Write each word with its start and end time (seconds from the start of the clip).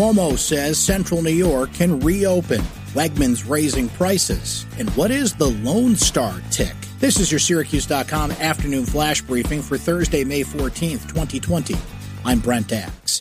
Cuomo 0.00 0.38
says 0.38 0.78
Central 0.78 1.20
New 1.20 1.28
York 1.28 1.74
can 1.74 2.00
reopen. 2.00 2.62
Wegmans 2.94 3.46
raising 3.46 3.90
prices. 3.90 4.64
And 4.78 4.88
what 4.92 5.10
is 5.10 5.34
the 5.34 5.50
Lone 5.50 5.94
Star 5.94 6.40
tick? 6.50 6.74
This 7.00 7.20
is 7.20 7.30
your 7.30 7.38
Syracuse.com 7.38 8.30
afternoon 8.30 8.86
flash 8.86 9.20
briefing 9.20 9.60
for 9.60 9.76
Thursday, 9.76 10.24
May 10.24 10.42
14th, 10.42 11.06
2020. 11.06 11.76
I'm 12.24 12.38
Brent 12.38 12.72
Axe. 12.72 13.20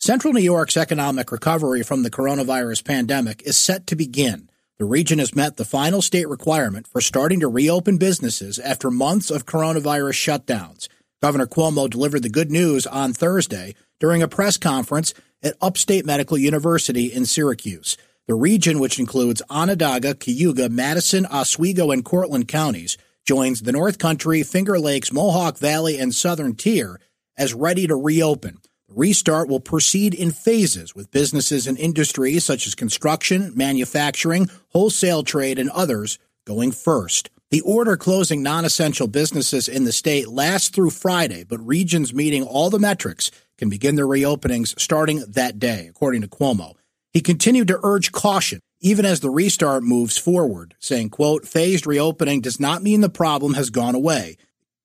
Central 0.00 0.34
New 0.34 0.42
York's 0.42 0.76
economic 0.76 1.32
recovery 1.32 1.82
from 1.82 2.02
the 2.02 2.10
coronavirus 2.10 2.84
pandemic 2.84 3.40
is 3.44 3.56
set 3.56 3.86
to 3.86 3.96
begin. 3.96 4.50
The 4.78 4.84
region 4.84 5.20
has 5.20 5.34
met 5.34 5.56
the 5.56 5.64
final 5.64 6.02
state 6.02 6.28
requirement 6.28 6.86
for 6.86 7.00
starting 7.00 7.40
to 7.40 7.48
reopen 7.48 7.96
businesses 7.96 8.58
after 8.58 8.90
months 8.90 9.30
of 9.30 9.46
coronavirus 9.46 10.44
shutdowns. 10.44 10.88
Governor 11.22 11.46
Cuomo 11.46 11.88
delivered 11.88 12.22
the 12.22 12.28
good 12.28 12.50
news 12.50 12.86
on 12.86 13.14
Thursday 13.14 13.74
during 14.00 14.22
a 14.22 14.28
press 14.28 14.56
conference 14.56 15.14
at 15.42 15.56
Upstate 15.60 16.06
Medical 16.06 16.38
University 16.38 17.12
in 17.12 17.26
Syracuse. 17.26 17.96
The 18.26 18.34
region, 18.34 18.78
which 18.78 18.98
includes 18.98 19.42
Onondaga, 19.50 20.14
Cayuga, 20.14 20.68
Madison, 20.68 21.24
Oswego, 21.26 21.90
and 21.90 22.04
Cortland 22.04 22.48
counties, 22.48 22.98
joins 23.24 23.62
the 23.62 23.72
North 23.72 23.98
Country, 23.98 24.42
Finger 24.42 24.78
Lakes, 24.78 25.12
Mohawk 25.12 25.58
Valley, 25.58 25.98
and 25.98 26.14
Southern 26.14 26.54
Tier 26.54 27.00
as 27.36 27.54
ready 27.54 27.86
to 27.86 27.94
reopen. 27.94 28.58
The 28.88 28.94
restart 28.94 29.48
will 29.48 29.60
proceed 29.60 30.14
in 30.14 30.30
phases 30.30 30.94
with 30.94 31.10
businesses 31.10 31.66
and 31.66 31.78
industries 31.78 32.44
such 32.44 32.66
as 32.66 32.74
construction, 32.74 33.52
manufacturing, 33.54 34.50
wholesale 34.70 35.22
trade, 35.22 35.58
and 35.58 35.70
others 35.70 36.18
going 36.46 36.72
first. 36.72 37.30
The 37.50 37.60
order 37.62 37.96
closing 37.96 38.42
non 38.42 38.64
essential 38.64 39.06
businesses 39.06 39.68
in 39.68 39.84
the 39.84 39.92
state 39.92 40.28
lasts 40.28 40.68
through 40.68 40.90
Friday, 40.90 41.44
but 41.44 41.66
regions 41.66 42.12
meeting 42.12 42.42
all 42.42 42.68
the 42.68 42.78
metrics 42.78 43.30
can 43.56 43.70
begin 43.70 43.96
their 43.96 44.06
reopenings 44.06 44.78
starting 44.78 45.24
that 45.26 45.58
day, 45.58 45.86
according 45.88 46.20
to 46.22 46.28
Cuomo. 46.28 46.74
He 47.12 47.20
continued 47.20 47.68
to 47.68 47.80
urge 47.82 48.12
caution 48.12 48.60
even 48.80 49.04
as 49.04 49.20
the 49.20 49.30
restart 49.30 49.82
moves 49.82 50.16
forward, 50.16 50.74
saying, 50.78 51.10
quote, 51.10 51.46
phased 51.46 51.86
reopening 51.86 52.40
does 52.40 52.60
not 52.60 52.82
mean 52.82 53.00
the 53.00 53.08
problem 53.08 53.54
has 53.54 53.70
gone 53.70 53.94
away. 53.94 54.36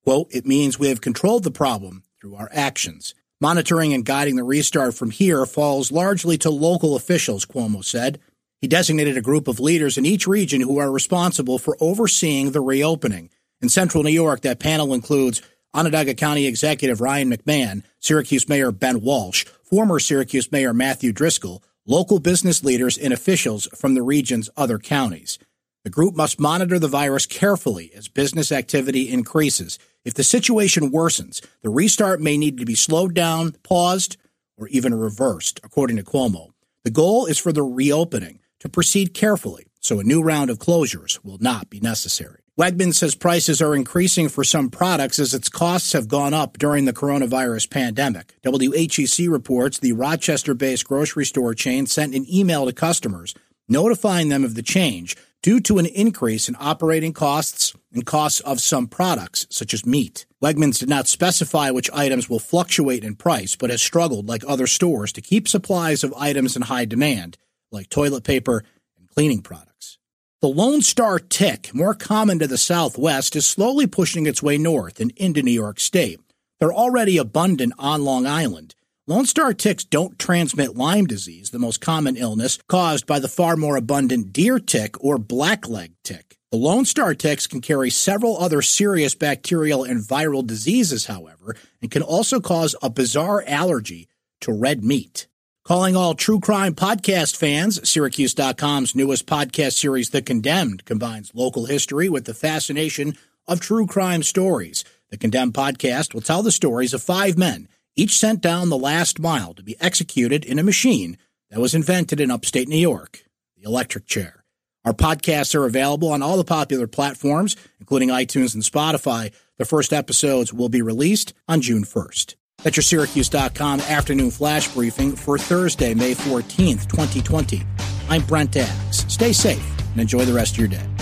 Quote, 0.03 0.27
it 0.31 0.45
means 0.45 0.79
we 0.79 0.89
have 0.89 1.01
controlled 1.01 1.43
the 1.43 1.51
problem 1.51 2.03
through 2.19 2.35
our 2.35 2.49
actions. 2.51 3.13
Monitoring 3.39 3.93
and 3.93 4.05
guiding 4.05 4.35
the 4.35 4.43
restart 4.43 4.95
from 4.95 5.11
here 5.11 5.45
falls 5.45 5.91
largely 5.91 6.37
to 6.39 6.49
local 6.49 6.95
officials, 6.95 7.45
Cuomo 7.45 7.83
said. 7.83 8.19
He 8.63 8.69
designated 8.69 9.17
a 9.17 9.21
group 9.21 9.49
of 9.49 9.59
leaders 9.59 9.97
in 9.97 10.05
each 10.05 10.25
region 10.25 10.61
who 10.61 10.77
are 10.77 10.89
responsible 10.89 11.59
for 11.59 11.75
overseeing 11.81 12.51
the 12.51 12.61
reopening. 12.61 13.29
In 13.59 13.67
central 13.67 14.03
New 14.03 14.09
York, 14.09 14.39
that 14.39 14.61
panel 14.61 14.93
includes 14.93 15.41
Onondaga 15.73 16.13
County 16.13 16.47
Executive 16.47 17.01
Ryan 17.01 17.29
McMahon, 17.29 17.83
Syracuse 17.99 18.47
Mayor 18.47 18.71
Ben 18.71 19.01
Walsh, 19.01 19.43
former 19.65 19.99
Syracuse 19.99 20.49
Mayor 20.49 20.73
Matthew 20.73 21.11
Driscoll, 21.11 21.61
local 21.85 22.19
business 22.19 22.63
leaders 22.63 22.97
and 22.97 23.11
officials 23.11 23.67
from 23.75 23.95
the 23.95 24.01
region's 24.01 24.49
other 24.55 24.79
counties. 24.79 25.37
The 25.83 25.89
group 25.89 26.15
must 26.15 26.39
monitor 26.39 26.79
the 26.79 26.87
virus 26.87 27.25
carefully 27.25 27.91
as 27.93 28.07
business 28.07 28.49
activity 28.49 29.09
increases. 29.11 29.77
If 30.05 30.13
the 30.13 30.23
situation 30.23 30.89
worsens, 30.89 31.45
the 31.63 31.69
restart 31.69 32.21
may 32.21 32.37
need 32.37 32.57
to 32.59 32.65
be 32.65 32.75
slowed 32.75 33.13
down, 33.13 33.57
paused, 33.63 34.15
or 34.55 34.69
even 34.69 34.93
reversed, 34.93 35.59
according 35.65 35.97
to 35.97 36.03
Cuomo. 36.03 36.51
The 36.85 36.91
goal 36.91 37.25
is 37.25 37.37
for 37.37 37.51
the 37.51 37.63
reopening 37.63 38.39
to 38.63 38.69
proceed 38.69 39.13
carefully 39.13 39.67
so 39.81 39.99
a 39.99 40.05
new 40.05 40.23
round 40.23 40.49
of 40.49 40.57
closures 40.57 41.19
will 41.21 41.37
not 41.39 41.69
be 41.69 41.81
necessary. 41.81 42.39
Wegmans 42.57 42.93
says 42.93 43.13
prices 43.13 43.61
are 43.61 43.75
increasing 43.75 44.29
for 44.29 44.45
some 44.45 44.69
products 44.69 45.19
as 45.19 45.33
its 45.33 45.49
costs 45.49 45.91
have 45.91 46.07
gone 46.07 46.33
up 46.33 46.57
during 46.57 46.85
the 46.85 46.93
coronavirus 46.93 47.69
pandemic. 47.69 48.35
WHEC 48.45 49.29
reports 49.29 49.79
the 49.79 49.91
Rochester 49.91 50.53
based 50.53 50.87
grocery 50.87 51.25
store 51.25 51.53
chain 51.53 51.87
sent 51.87 52.15
an 52.15 52.25
email 52.33 52.65
to 52.65 52.71
customers 52.71 53.35
notifying 53.67 54.29
them 54.29 54.45
of 54.45 54.55
the 54.55 54.63
change 54.63 55.17
due 55.41 55.59
to 55.59 55.77
an 55.77 55.85
increase 55.87 56.47
in 56.47 56.55
operating 56.57 57.11
costs 57.11 57.73
and 57.91 58.05
costs 58.05 58.39
of 58.41 58.61
some 58.61 58.87
products, 58.87 59.45
such 59.49 59.73
as 59.73 59.85
meat. 59.85 60.25
Wegmans 60.41 60.79
did 60.79 60.87
not 60.87 61.09
specify 61.09 61.69
which 61.69 61.91
items 61.91 62.29
will 62.29 62.39
fluctuate 62.39 63.03
in 63.03 63.15
price, 63.15 63.57
but 63.57 63.69
has 63.69 63.81
struggled, 63.81 64.29
like 64.29 64.43
other 64.47 64.67
stores, 64.67 65.11
to 65.11 65.21
keep 65.21 65.49
supplies 65.49 66.01
of 66.01 66.13
items 66.13 66.55
in 66.55 66.61
high 66.61 66.85
demand, 66.85 67.37
like 67.73 67.89
toilet 67.89 68.23
paper 68.23 68.63
and 68.97 69.09
cleaning 69.09 69.41
products. 69.41 69.97
The 70.41 70.47
Lone 70.47 70.81
Star 70.81 71.19
tick, 71.19 71.73
more 71.73 71.93
common 71.93 72.39
to 72.39 72.47
the 72.47 72.57
southwest, 72.57 73.35
is 73.35 73.47
slowly 73.47 73.87
pushing 73.87 74.25
its 74.25 74.43
way 74.43 74.57
north 74.57 74.99
and 74.99 75.11
into 75.17 75.41
New 75.41 75.51
York 75.51 75.79
State. 75.79 76.19
They're 76.59 76.73
already 76.73 77.17
abundant 77.17 77.73
on 77.77 78.05
Long 78.05 78.25
Island, 78.25 78.75
Lone 79.05 79.25
Star 79.25 79.53
ticks 79.53 79.83
don't 79.83 80.17
transmit 80.17 80.77
Lyme 80.77 81.07
disease, 81.07 81.49
the 81.49 81.59
most 81.59 81.81
common 81.81 82.15
illness 82.15 82.57
caused 82.69 83.05
by 83.05 83.19
the 83.19 83.27
far 83.27 83.57
more 83.57 83.75
abundant 83.75 84.31
deer 84.31 84.59
tick 84.59 84.95
or 85.03 85.17
blackleg 85.17 85.91
tick. 86.05 86.37
The 86.51 86.57
Lone 86.57 86.85
Star 86.85 87.13
ticks 87.13 87.45
can 87.45 87.59
carry 87.59 87.89
several 87.89 88.37
other 88.37 88.61
serious 88.61 89.13
bacterial 89.13 89.83
and 89.83 90.01
viral 90.01 90.47
diseases, 90.47 91.07
however, 91.07 91.57
and 91.81 91.91
can 91.91 92.01
also 92.01 92.39
cause 92.39 92.77
a 92.81 92.89
bizarre 92.89 93.43
allergy 93.45 94.07
to 94.39 94.53
red 94.53 94.85
meat. 94.85 95.27
Calling 95.65 95.95
all 95.95 96.13
true 96.13 96.41
crime 96.41 96.75
podcast 96.75 97.37
fans, 97.37 97.89
Syracuse.com's 97.89 98.95
newest 98.95 99.25
podcast 99.25 99.77
series, 99.77 100.09
The 100.09 100.21
Condemned, 100.21 100.83
combines 100.83 101.31
local 101.33 101.67
history 101.67 102.09
with 102.09 102.25
the 102.25 102.33
fascination 102.33 103.15
of 103.47 103.61
true 103.61 103.87
crime 103.87 104.23
stories. 104.23 104.83
The 105.09 105.17
Condemned 105.17 105.53
podcast 105.53 106.13
will 106.13 106.19
tell 106.19 106.43
the 106.43 106.51
stories 106.51 106.93
of 106.93 107.01
five 107.01 107.37
men 107.37 107.69
each 107.95 108.19
sent 108.19 108.41
down 108.41 108.67
the 108.67 108.77
last 108.77 109.21
mile 109.21 109.53
to 109.53 109.63
be 109.63 109.79
executed 109.79 110.43
in 110.43 110.59
a 110.59 110.63
machine 110.63 111.17
that 111.49 111.61
was 111.61 111.73
invented 111.73 112.19
in 112.19 112.29
upstate 112.29 112.67
New 112.67 112.75
York, 112.75 113.23
the 113.55 113.63
electric 113.63 114.05
chair. 114.05 114.43
Our 114.83 114.91
podcasts 114.91 115.55
are 115.55 115.65
available 115.65 116.09
on 116.09 116.21
all 116.21 116.35
the 116.35 116.43
popular 116.43 116.87
platforms, 116.87 117.55
including 117.79 118.09
iTunes 118.09 118.53
and 118.53 118.63
Spotify. 118.63 119.31
The 119.57 119.63
first 119.63 119.93
episodes 119.93 120.51
will 120.51 120.67
be 120.67 120.81
released 120.81 121.33
on 121.47 121.61
June 121.61 121.85
1st. 121.85 122.35
That's 122.63 122.77
your 122.77 122.83
Syracuse.com 122.83 123.81
afternoon 123.81 124.31
flash 124.31 124.69
briefing 124.69 125.15
for 125.15 125.37
Thursday, 125.37 125.93
May 125.93 126.15
14th, 126.15 126.87
2020. 126.87 127.61
I'm 128.09 128.21
Brent 128.21 128.55
Axe. 128.55 129.05
Stay 129.09 129.33
safe 129.33 129.65
and 129.91 129.99
enjoy 129.99 130.25
the 130.25 130.33
rest 130.33 130.53
of 130.53 130.59
your 130.59 130.69
day. 130.69 130.92